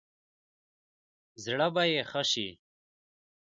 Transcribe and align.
زړه 1.43 1.67
به 1.73 1.83
يې 1.91 2.01
ښه 2.09 2.21
شي. 2.31 2.49